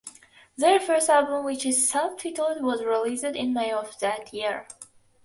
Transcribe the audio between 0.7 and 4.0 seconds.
first album, which is self-titled, was released in May of